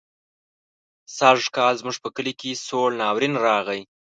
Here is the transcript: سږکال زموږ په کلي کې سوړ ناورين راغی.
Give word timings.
سږکال 1.17 1.73
زموږ 1.81 1.97
په 2.03 2.09
کلي 2.15 2.33
کې 2.39 2.61
سوړ 2.65 2.89
ناورين 3.01 3.33
راغی. 3.45 3.81